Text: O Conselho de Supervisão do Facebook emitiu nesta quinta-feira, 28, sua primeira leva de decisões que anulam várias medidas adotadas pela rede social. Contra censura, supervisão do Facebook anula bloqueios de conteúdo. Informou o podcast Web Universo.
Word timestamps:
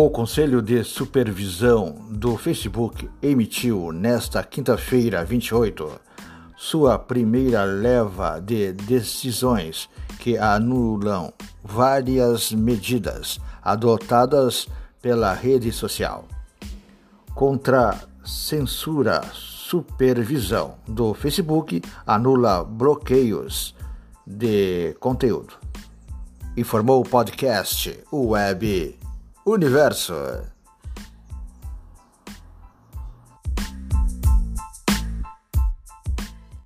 O 0.00 0.08
Conselho 0.10 0.62
de 0.62 0.84
Supervisão 0.84 2.06
do 2.08 2.36
Facebook 2.36 3.10
emitiu 3.20 3.90
nesta 3.90 4.44
quinta-feira, 4.44 5.24
28, 5.24 5.90
sua 6.56 6.96
primeira 6.96 7.64
leva 7.64 8.38
de 8.38 8.72
decisões 8.74 9.90
que 10.20 10.38
anulam 10.38 11.32
várias 11.64 12.52
medidas 12.52 13.40
adotadas 13.60 14.68
pela 15.02 15.34
rede 15.34 15.72
social. 15.72 16.28
Contra 17.34 18.00
censura, 18.24 19.24
supervisão 19.32 20.76
do 20.86 21.12
Facebook 21.12 21.82
anula 22.06 22.62
bloqueios 22.62 23.74
de 24.24 24.94
conteúdo. 25.00 25.54
Informou 26.56 27.00
o 27.00 27.08
podcast 27.08 27.98
Web 28.12 29.07
Universo. 29.48 30.57